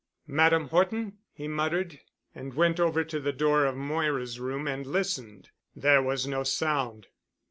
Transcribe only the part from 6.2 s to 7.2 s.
no sound.